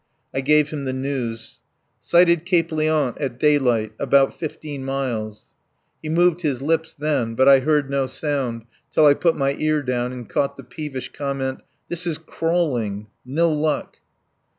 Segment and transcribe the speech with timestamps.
[0.33, 1.59] I gave him the news.
[1.99, 3.91] "Sighted Cape Liant at daylight.
[3.99, 5.53] About fifteen miles."
[6.01, 9.83] He moved his lips then, but I heard no sound till I put my ear
[9.83, 13.09] down, and caught the peevish comment: "This is crawling....
[13.25, 13.97] No luck."